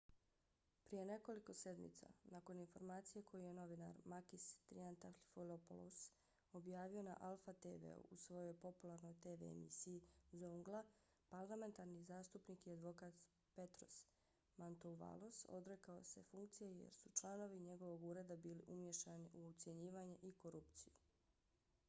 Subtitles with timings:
[0.83, 5.99] prije nekoliko sedmica nakon informacije koju je novinar makis triantafylopoulos
[6.53, 10.01] objavio na alpha tv-u u svojoj popularnoj tv emisiji
[10.31, 10.81] zoungla
[11.35, 13.21] parlamentarni zastupnik i advokat
[13.59, 13.99] petros
[14.57, 20.93] mantouvalos odrekao se funkcije jer su članovi njegovog ureda bili umiješani u ucjenjivanje i korupciju